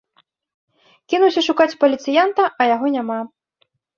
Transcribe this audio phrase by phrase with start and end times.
[1.13, 3.19] Кінуўся шукаць паліцыянта, а яго няма.